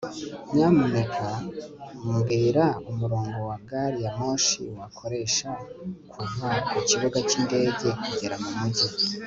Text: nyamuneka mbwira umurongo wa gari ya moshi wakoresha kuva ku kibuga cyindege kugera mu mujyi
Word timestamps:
nyamuneka 0.55 1.27
mbwira 2.11 2.65
umurongo 2.89 3.37
wa 3.49 3.57
gari 3.69 3.97
ya 4.05 4.11
moshi 4.19 4.61
wakoresha 4.79 5.49
kuva 6.11 6.47
ku 6.71 6.77
kibuga 6.87 7.17
cyindege 7.29 7.87
kugera 8.07 8.35
mu 8.43 8.49
mujyi 8.59 8.87